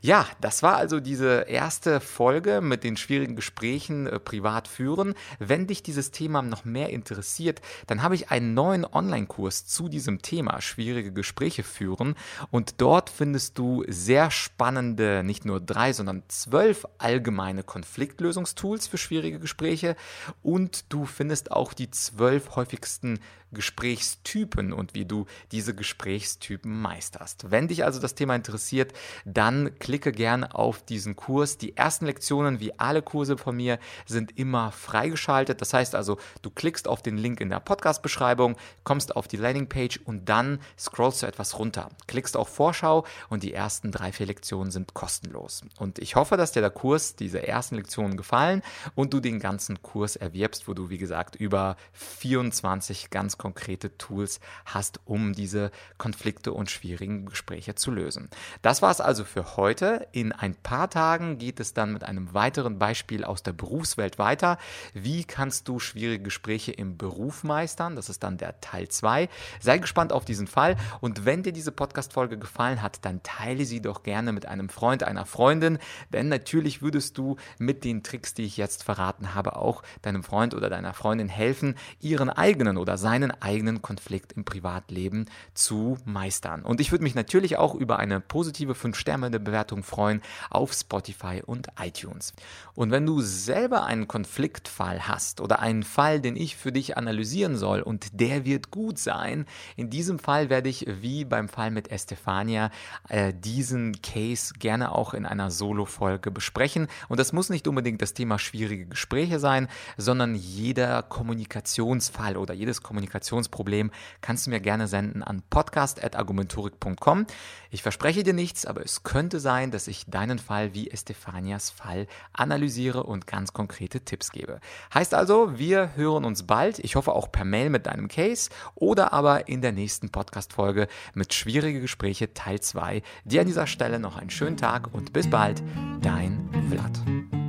Ja, 0.00 0.26
das 0.41 0.62
war 0.62 0.76
also 0.76 1.00
diese 1.00 1.47
erste 1.49 2.00
Folge 2.00 2.61
mit 2.61 2.85
den 2.85 2.97
schwierigen 2.97 3.37
Gesprächen 3.37 4.07
äh, 4.07 4.19
privat 4.19 4.69
führen. 4.69 5.15
Wenn 5.38 5.67
dich 5.67 5.83
dieses 5.83 6.11
Thema 6.11 6.43
noch 6.43 6.65
mehr 6.65 6.91
interessiert, 6.91 7.61
dann 7.87 8.03
habe 8.03 8.15
ich 8.15 8.31
einen 8.31 8.55
neuen 8.55 8.85
Online-Kurs 8.85 9.67
zu 9.67 9.88
diesem 9.88 10.23
Thema, 10.23 10.61
schwierige 10.61 11.12
Gespräche 11.12 11.62
führen. 11.62 12.15
Und 12.50 12.81
dort 12.81 13.11
findest 13.11 13.59
du 13.59 13.85
sehr 13.88 14.31
spannende, 14.31 15.23
nicht 15.25 15.45
nur 15.45 15.61
drei, 15.61 15.93
sondern 15.93 16.23
zwölf 16.29 16.87
allgemeine 16.99 17.62
Konfliktlösungstools 17.62 18.87
für 18.87 18.99
schwierige 18.99 19.38
Gespräche. 19.38 19.97
Und 20.43 20.93
du 20.93 21.05
findest 21.05 21.53
auch 21.53 21.73
die 21.73 21.91
zwölf 21.91 22.57
häufigsten 22.57 23.21
Gesprächstypen 23.53 24.73
und 24.73 24.95
wie 24.95 25.05
du 25.05 25.26
diese 25.53 25.75
Gesprächstypen 25.75 26.81
meisterst. 26.81 27.50
Wenn 27.50 27.69
dich 27.69 27.85
also 27.85 28.00
das 28.00 28.15
Thema 28.15 28.25
interessiert, 28.35 28.92
dann 29.25 29.78
klicke 29.78 30.12
gerne 30.12 30.54
auf 30.54 30.83
diesen 30.83 31.16
Kurs. 31.16 31.59
Die 31.59 31.76
ersten 31.76 32.06
Lektionen, 32.06 32.61
wie 32.61 32.78
alle 32.78 33.02
Kurse 33.02 33.37
von 33.37 33.56
mir, 33.56 33.78
sind 34.06 34.37
immer 34.38 34.73
freigeschaltet. 34.73 35.61
Das 35.61 35.73
heißt 35.73 35.95
also, 35.95 36.18
du 36.42 36.50
klickst 36.50 36.88
auf 36.88 37.02
den 37.02 37.16
Link 37.16 37.40
in 37.40 37.50
der 37.50 37.61
Podcast-Beschreibung, 37.61 38.56
kommst 38.85 39.14
auf 39.16 39.28
die 39.28 39.37
Landingpage 39.37 40.00
und 40.04 40.28
dann 40.28 40.61
scrollst 40.78 41.23
du 41.23 41.26
etwas 41.26 41.59
runter. 41.59 41.90
Klickst 42.06 42.37
auf 42.37 42.49
Vorschau 42.49 43.04
und 43.28 43.42
die 43.42 43.52
ersten 43.52 43.92
drei, 43.92 44.12
vier 44.12 44.26
Lektionen 44.26 44.71
sind 44.71 44.95
kostenlos. 44.95 45.62
Und 45.78 45.99
ich 45.99 46.16
hoffe, 46.16 46.37
dass 46.37 46.52
dir 46.52 46.61
der 46.61 46.71
Kurs, 46.71 47.16
diese 47.16 47.47
ersten 47.47 47.76
Lektionen 47.76 48.16
gefallen 48.16 48.62
und 48.95 49.12
du 49.12 49.21
den 49.21 49.38
ganzen 49.38 49.83
Kurs 49.83 50.16
erwirbst, 50.16 50.68
wo 50.68 50.75
du, 50.75 50.90
wie 50.90 50.99
gesagt, 50.99 51.37
über 51.37 51.76
24 51.92 53.11
ganz 53.11 53.38
konkrete 53.38 53.97
Tools 53.99 54.40
hast, 54.64 55.00
um 55.04 55.33
diese 55.33 55.71
Konflikte 55.99 56.52
und 56.52 56.71
schwierigen 56.71 57.26
Gespräche 57.26 57.75
zu 57.75 57.90
lösen. 57.90 58.16
Lösen. 58.17 58.29
Das 58.63 58.83
war 58.83 58.91
es 58.91 59.01
also 59.01 59.25
für 59.25 59.57
heute. 59.57 60.09
In 60.13 60.33
ein 60.33 60.55
paar 60.55 60.91
Tagen 60.91 61.39
geht 61.39 61.61
es 61.61 61.75
dann 61.75 61.93
mit 61.93 62.05
einem 62.05 62.35
weiteren 62.35 62.79
Beispiel 62.79 63.25
aus 63.25 63.43
der 63.43 63.53
Berufswelt 63.53 64.19
weiter. 64.19 64.59
Wie 64.95 65.25
kannst 65.25 65.69
du 65.69 65.79
schwierige 65.79 66.25
Gespräche 66.25 66.73
im 66.73 66.97
Beruf 66.97 67.45
meistern? 67.45 67.97
Das 67.97 68.09
ist 68.09 68.23
dann 68.23 68.39
der 68.39 68.61
Teil 68.61 68.89
2. 68.89 69.29
Sei 69.61 69.79
gespannt 69.79 70.13
auf 70.13 70.25
diesen 70.25 70.47
Fall 70.47 70.77
und 71.01 71.25
wenn 71.25 71.43
dir 71.43 71.53
diese 71.53 71.73
Podcast-Folge 71.73 72.39
gefallen 72.39 72.83
hat, 72.83 73.05
dann 73.05 73.23
teile 73.23 73.65
sie 73.65 73.81
doch 73.81 74.03
gerne 74.03 74.33
mit 74.33 74.47
einem 74.47 74.69
Freund, 74.69 75.03
einer 75.03 75.27
Freundin, 75.27 75.79
denn 76.13 76.29
natürlich 76.29 76.83
würdest 76.83 77.19
du 77.19 77.37
mit 77.59 77.85
den 77.85 78.03
Tricks, 78.03 78.35
die 78.35 78.45
ich 78.45 78.57
jetzt 78.57 78.83
verraten 78.83 79.35
habe, 79.35 79.57
auch 79.57 79.83
deinem 80.03 80.23
Freund 80.23 80.55
oder 80.55 80.71
deiner 80.71 80.95
Freundin 80.95 81.29
helfen, 81.29 81.77
ihren 82.01 82.31
eigenen 82.31 82.77
oder 82.79 82.97
seinen 82.97 83.31
eigenen 83.43 83.83
Konflikt 83.83 84.33
im 84.33 84.45
Privatleben 84.45 85.27
zu 85.55 85.99
meistern. 86.05 86.63
Und 86.63 86.81
ich 86.81 86.93
würde 86.93 87.05
mich 87.05 87.15
natürlich 87.15 87.57
auch 87.57 87.75
über 87.75 87.99
eine 87.99 88.06
positive 88.21 88.73
5-Sterne-Bewertung 88.73 89.83
freuen 89.83 90.23
auf 90.51 90.73
Spotify 90.73 91.43
und 91.45 91.69
iTunes. 91.81 92.33
Und 92.75 92.91
wenn 92.91 93.07
du 93.07 93.21
selber 93.21 93.85
einen 93.85 94.09
Konfliktfall 94.09 95.09
hast 95.09 95.41
oder 95.41 95.61
einen 95.61 95.83
Fall, 95.83 96.21
den 96.21 96.37
ich 96.37 96.57
für 96.57 96.73
dich 96.73 96.97
analysieren 96.97 97.57
soll 97.57 97.81
und 97.81 98.21
der 98.21 98.45
wird 98.45 98.71
gut 98.71 98.99
sein, 98.99 99.47
in 99.77 99.91
diesem 99.91 100.19
Fall 100.19 100.51
werde 100.51 100.69
ich 100.69 100.87
wie 101.01 101.25
beim 101.25 101.49
Fall 101.49 101.71
mit 101.71 101.91
Estefania 101.91 102.71
äh, 103.09 103.33
diesen 103.35 104.01
Case 104.03 104.55
gerne 104.59 104.93
auch 104.93 105.15
in 105.15 105.27
einer 105.27 105.51
Solo-Folge 105.51 106.31
besprechen. 106.31 106.89
Und 107.09 107.19
das 107.19 107.33
muss 107.33 107.51
nicht 107.51 107.69
unbedingt 107.69 108.03
das 108.03 108.15
Thema 108.15 108.39
schwierige 108.39 108.87
Gespräche 108.87 109.39
sein, 109.39 109.69
sondern 109.97 110.35
jeder 110.35 111.03
Kommunikationsfall 111.03 112.37
oder 112.37 112.55
jedes 112.55 112.83
Kommunikationsproblem 112.83 113.91
kannst 114.21 114.47
du 114.47 114.51
mir 114.51 114.61
gerne 114.61 114.87
senden 114.87 115.23
an 115.23 115.43
podcast.argumentorik.com. 115.49 117.27
Ich 117.71 117.83
verspreche 117.97 118.25
dir 118.25 118.35
nichts, 118.35 118.67
aber 118.67 118.85
es 118.85 119.05
könnte 119.05 119.41
sein, 119.41 119.71
dass 119.71 119.88
ich 119.88 120.05
deinen 120.07 120.38
Fall 120.38 120.75
wie 120.75 120.91
Estefanias 120.91 121.71
Fall 121.71 122.07
analysiere 122.35 123.05
und 123.05 123.26
ganz 123.26 123.55
konkrete 123.55 124.00
Tipps 124.00 124.33
gebe. 124.33 124.61
Heißt 124.93 125.15
also, 125.15 125.59
wir 125.59 125.97
hören 125.97 126.26
uns 126.26 126.43
bald. 126.43 126.79
Ich 126.81 126.95
hoffe 126.95 127.15
auch 127.15 127.33
per 127.33 127.47
Mail 127.47 127.71
mit 127.71 127.87
deinem 127.87 128.09
Case 128.09 128.50
oder 128.75 129.15
aber 129.15 129.49
in 129.49 129.62
der 129.62 129.73
nächsten 129.73 130.11
Podcast-Folge 130.11 130.88
mit 131.15 131.33
schwierige 131.33 131.81
Gespräche 131.81 132.35
Teil 132.35 132.61
2. 132.61 133.00
Dir 133.25 133.41
an 133.41 133.47
dieser 133.47 133.67
Stelle 133.67 133.99
noch 133.99 134.19
einen 134.19 134.29
schönen 134.29 134.59
Tag 134.59 134.93
und 134.93 135.15
bis 135.15 135.31
bald, 135.31 135.62
dein 136.03 136.50
Vlad. 136.71 137.46